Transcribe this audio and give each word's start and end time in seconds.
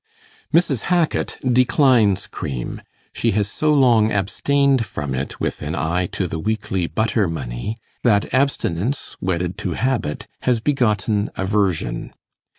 Mrs. 0.51 0.85
Hackit 0.85 1.37
declines 1.53 2.25
cream; 2.25 2.81
she 3.13 3.33
has 3.33 3.47
so 3.51 3.71
long 3.71 4.11
abstained 4.11 4.83
from 4.83 5.13
it 5.13 5.39
with 5.39 5.61
an 5.61 5.75
eye 5.75 6.07
to 6.07 6.25
the 6.25 6.39
weekly 6.39 6.87
butter 6.87 7.27
money, 7.27 7.77
that 8.01 8.33
abstinence, 8.33 9.15
wedded 9.21 9.59
to 9.59 9.73
habit, 9.73 10.25
has 10.39 10.59
begotten 10.59 11.29
aversion. 11.35 12.15